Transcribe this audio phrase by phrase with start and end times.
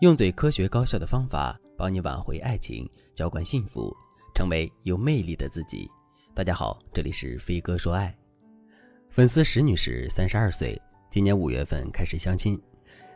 [0.00, 3.96] 用最科学高效的方法帮你挽回爱情，浇灌幸福，
[4.34, 5.90] 成为有魅力的自己。
[6.34, 8.14] 大家好，这里是飞哥说爱。
[9.08, 10.78] 粉丝石女士三十二岁，
[11.08, 12.60] 今年五月份开始相亲，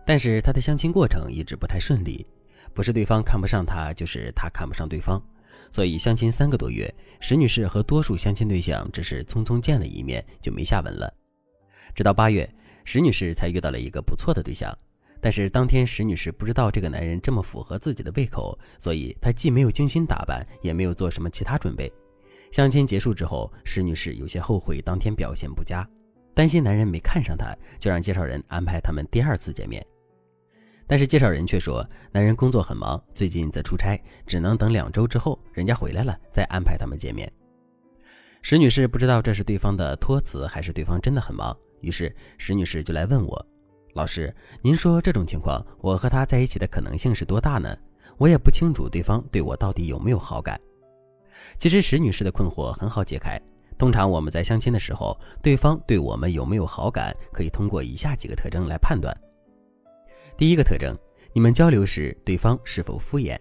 [0.06, 2.26] 但是她的相亲过程一直不太顺利，
[2.72, 5.22] 不是对方看不上她，就是她看不上对方。
[5.70, 6.90] 所以相亲三个多月，
[7.20, 11.12] 石女士和多数相亲对象只是匆匆见了一面就没下文了。
[11.94, 12.50] 直到八月，
[12.84, 14.74] 石女士才遇到了一个不错的对象。
[15.20, 21.92] 但是当天石女士不知道这个男人这么符合自己的胃口，所以她既没有精心打扮，也没有做什么其他准备。
[22.50, 25.88] 相亲结束之后，石女士有些后悔当天表现不佳，
[26.34, 29.84] 担心男人没看上她，就让介绍人安排他们第二次见面。
[30.86, 37.30] 但是介绍人却说，男人工作很忙，最近在出差，只能等两周之后人家回来了再安排他们见面。
[38.42, 43.46] 石女士不知道这是对方的托词，还是对方真的很忙，于是石女士就来问我。
[43.94, 47.76] 老师，您说这种情况，我和他在一起的可能性是多大呢？
[48.18, 50.60] 我也不清楚对方对我到底有没有好感。
[51.58, 53.40] 其实石女士的困惑很好解开。
[53.78, 59.16] 通常我们在相亲的时候，对方对我们有没有好感，可以通过以下几个特征来判断。
[60.36, 60.94] 第一个特征，
[61.32, 63.38] 你们交流时对方是否敷衍？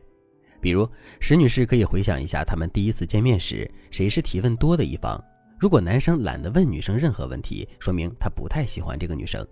[0.61, 5.21] 比如石女士可以回想一下他们第一次见面时，谁是提问多的一方？
[5.59, 9.45] 如果男生懒得问女生任何问题，说明他不太喜欢这个女生。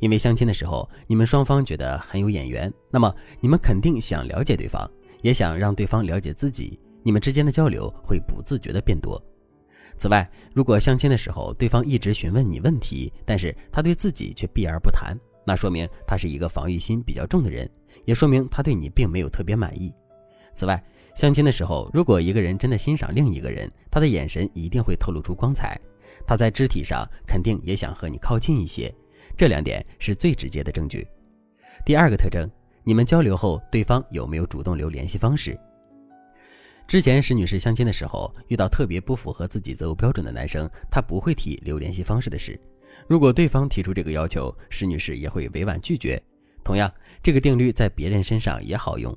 [0.00, 4.90] 因为相亲的时候，你们双方觉得很有眼缘，那么你们肯定想了解对方，
[5.22, 9.22] 也想让对方了解自己，你们之间的交流会不自觉的变多。
[9.98, 17.68] 此外，如果相亲的时候对方一直询问你问题，但是他对自己却避而不谈，那说明他是一个防御心比较重的人，
[18.04, 19.90] 也说明他对你并没有特别满意。
[20.54, 20.82] 此外，
[21.14, 25.80] 相亲的时候，如果一个人真的欣赏另一个人，他的眼神一定会透露出光彩，
[26.26, 28.94] 他在肢体上肯定也想和你靠近一些。
[29.36, 31.06] 这两点是最直接的证据。
[31.84, 32.50] 第二个特征，
[32.82, 35.58] 你们交流后，对方有没有主动留联系方式？
[36.88, 42.58] 之前石女士相亲的时候，遇到特别不符合自己择偶标准的男生，她不会提留联系方式的事。
[43.08, 46.20] 如果对方提出这个要求，石女士也会委婉拒绝。
[46.64, 46.90] 同样，
[47.22, 49.16] 这个定律在别人身上也好用。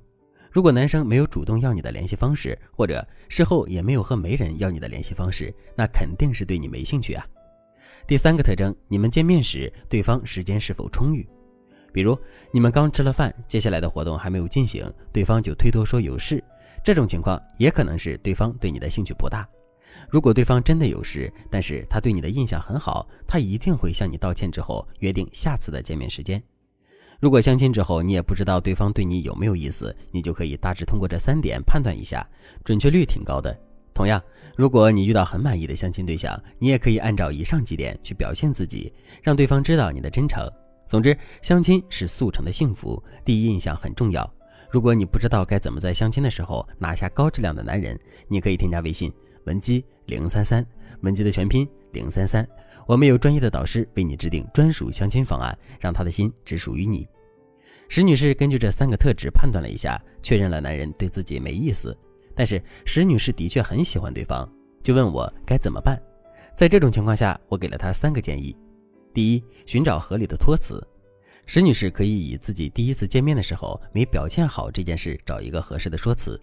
[0.52, 7.26] 如果男生没有主动要你的联系方式，或者事后也没有和媒人要你的联系方式，那肯定是对你没兴趣啊。
[8.10, 11.24] 第三个特征，你们见面时，对方时间是否充裕？
[11.94, 12.18] 比如
[12.52, 16.44] 你们刚吃了饭，接下来的活动还没有进行，对方就推脱说有事，
[16.84, 19.48] 这种情况也可能是对方对你的兴趣不大。
[20.10, 26.42] 如果对方真的有事，但是他对你的印象很好，他一定会向你道歉之后约定下次的见面时间。
[27.20, 32.28] 如果相亲之后你也不知道对方对你有没有意思，你就可以大致通过这三点判断一下，
[32.64, 33.56] 准确率挺高的。
[34.00, 34.24] 同样，
[34.56, 40.50] 如果你遇到很满意的相亲对象，你也可以按照以上几点去表现自己，让对方知道你的真诚。
[40.88, 44.34] 总之，相亲是速成的幸福，第一印象很重要。
[44.72, 48.00] 如果你不知道该怎么在相亲的时候拿下高质量的男人，
[48.30, 49.12] 你可以添加微信
[49.44, 50.66] 文姬零三三，
[51.02, 52.48] 文姬的全拼零三三，
[52.88, 57.06] 我们有专业的导师为你制定专属相亲方案，让他的心只属于你。
[57.90, 61.94] 石女士根据这三个特质判断了一下，确认了男人对自己没意思。
[62.40, 64.50] 但是石女士的确很喜欢对方，
[64.82, 66.02] 就问我该怎么办。
[66.56, 68.56] 在这种情况下，我给了她三个建议：
[69.14, 70.82] 第一，寻找合理的托词。
[71.46, 76.42] 石女士可以以自己第一次见面的时候没表现好这件事找一个合适的说辞，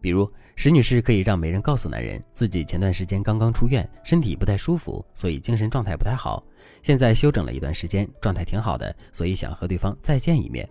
[0.00, 6.44] 比如石女士可以让媒人告诉男人自己前段时间刚刚出院，身体不太舒服，所以精神状态不太好，
[6.82, 10.68] 现在休整了一段时间，状态挺好的，所以想和对方再见一面。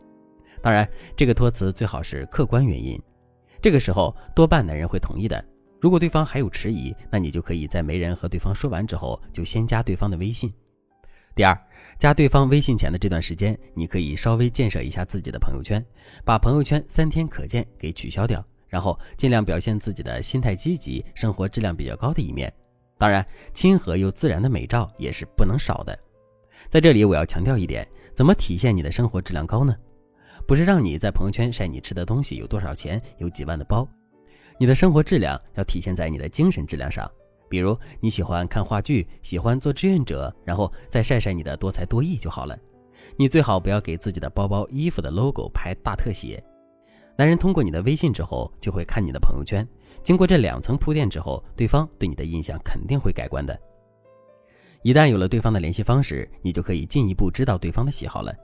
[0.62, 3.02] 当然，这个托词最好是客观原因。
[3.66, 5.44] 这个时候多半男人会同意的。
[5.82, 10.54] 如果对方还有迟疑，那你就可以在媒人和对方说完之后，就先加对方的微信。
[11.34, 11.60] 第二，
[11.98, 15.84] 加对方微信前的这段时间，你可以稍微建设一下自己的朋友圈，
[16.24, 22.54] 把朋友圈三天可见给取消掉，然后尽量表现自己的心态积极、生活质量比较高的一面。
[23.00, 25.98] 当然，亲和又自然的美照也是不能少的。
[26.70, 29.76] 在这里我要强调一点，怎么体现你的生活质量高呢？
[30.48, 33.88] 不是让你在朋友圈晒你吃的东西有多少钱，有几万的包，
[34.60, 37.10] 你的生活质量要体现在你的精神质量上。
[37.50, 42.58] 比如你喜欢看话剧，喜欢做志愿者，然后再晒晒你的多才多艺就好了。
[43.18, 46.44] 你最好不要给自己的包包、衣服的 logo 拍大特写。
[47.18, 49.66] 男人通过你的微信之后，就会看你的朋友圈。
[50.04, 53.58] 经过这两层铺垫之后，对方对你的印象肯定会改观的。
[54.84, 58.36] 一旦有了对方的联系方式，你就可以进一步知道对方的喜好了。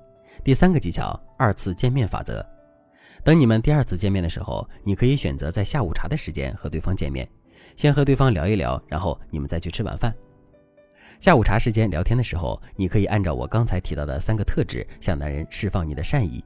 [0.43, 2.43] 第三个技巧，二次见面法则。
[3.23, 7.29] 等你们第二次见面的时候，你可以选择在下午茶的时间和对方见面，
[7.75, 10.11] 先和对方聊一聊，然后你们再去吃晚饭。
[11.19, 16.43] 下午茶时间聊天的时候，你可以按照我刚才提到的三个特质向男人释放你的善意。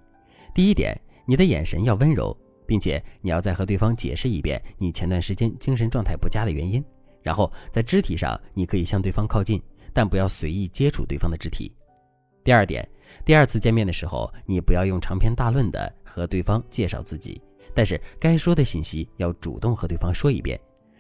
[0.54, 2.36] 第一点，你的眼神要温柔，
[2.68, 6.84] 并且你要再和对方解释一遍你前段时间精神状态不佳的原因。
[7.24, 9.64] 然后在肢体上，你可以向对方靠近，
[9.94, 11.72] 但不要随意接触对方的肢体。
[12.46, 12.88] 第二点，
[13.26, 17.42] 第二次见面的时候，你不要用长篇大论的和对方介绍自己，
[17.74, 20.60] 但是该说的信息要主动和对方说一遍。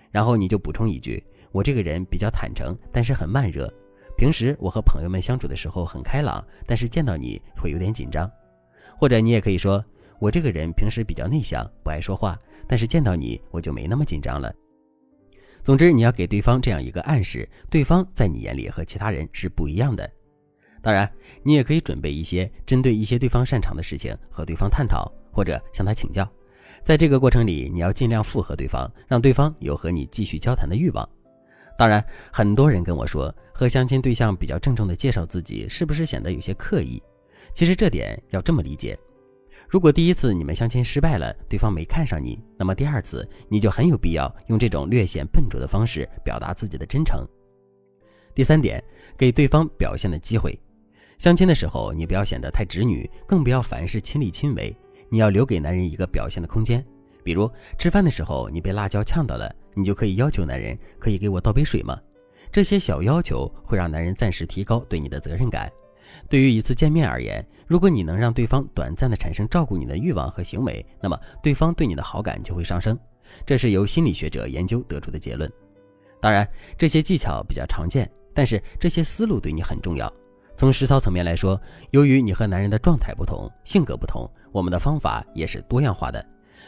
[0.10, 3.72] 然后你就补充一句：“我这个人比较坦诚，但是很慢热。
[4.18, 8.28] 平时我和朋友们相处的时候很开朗，但是见到你会有点紧张。”
[8.98, 9.86] 或者你也可以说
[10.18, 12.36] ：“我这个人平时比较内向，不爱说话，
[12.68, 14.52] 但是见到你我就没那么紧张了。”
[15.64, 20.10] 总之，你要给对方这样一个暗示：对方在你眼里和其他人是不一样的。
[20.86, 21.12] 当然，
[21.42, 26.32] 你也可以准备一些针对一些对方擅长的事情和对方探讨，或者向他请教。
[26.84, 31.10] 在这个过程里，你要尽量附和对方，让对方有和你继续交谈的欲望。
[31.76, 37.02] 当然，很多人跟我说，和相亲对象比较郑重地介绍自己，是不是显得有些刻意？
[37.52, 38.96] 其实这点要这么理解。
[39.68, 47.28] 如果第一次你们相亲失败了，对方没看上你，那么第二次你就很有必要用这种略显笨拙的方式表达自己的真诚。
[48.36, 48.84] 第三点，
[49.18, 50.56] 给对方表现的机会。
[51.18, 54.76] 相亲的时候，你不要显得太直女，更不要凡事亲力亲为。
[55.10, 56.84] 你要留给男人一个表现的空间。
[57.24, 62.00] 比如吃饭的时候，你被辣椒呛到了，你就可以要求男人可以给我倒杯水吗？
[62.52, 65.72] 这些小要求会让男人暂时提高对你的责任感。
[66.30, 72.98] 对于一次见面而言，如果你能让对方短暂的产生照顾你的欲望和行为，那么对方对你的好感就会上升。
[73.46, 75.52] 这是由心理学者研究得出的结论。
[76.22, 76.48] 当然，
[76.78, 80.12] 这些技巧比较常见，但是这些思路对你很重要。
[80.58, 81.60] 从实操层面来说，
[81.92, 86.26] 由于你和男人的状态不同、性格不同，我们的方法也是多样化的。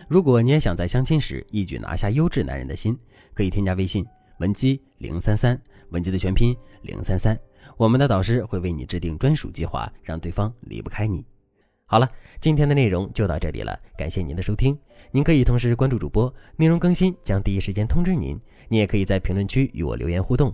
[0.09, 2.97] 如果你也想在相亲时一举拿下优质男人的心，
[3.33, 4.05] 可以添加微信
[4.39, 7.37] 文姬零三三，文姬的全拼零三三。
[7.77, 11.25] 我们的导师会为你制定专属计划，让对方离不开你。
[11.85, 12.09] 好了，
[12.41, 14.77] 今天的内容就到这里了，感谢您的收听。
[15.11, 18.37] 您可以同时关注主播，内容更新将第一时间通知您。
[18.67, 20.53] 你也可以在评论区与我留言互动，